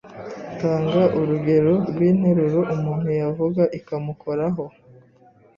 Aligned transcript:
Tanga 0.59 1.01
urugero 1.19 1.73
rw’interuro 1.89 2.59
umuntu 2.75 3.07
yavuga 3.21 3.63
ikamukoraho 3.77 4.63